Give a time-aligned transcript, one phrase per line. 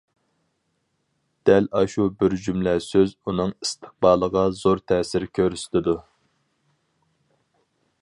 [1.49, 5.99] دەل ئاشۇ بىر جۈملە سۆز ئۇنىڭ ئىستىقبالىغا زور تەسىر كۆرسىتىدۇ.